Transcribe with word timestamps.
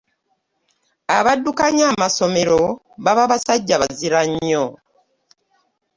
Abaddukanya 1.17 1.83
amasomero 1.93 2.61
baba 3.03 3.23
basajja 3.31 3.75
bazira 3.81 4.19
nnyo. 4.29 4.65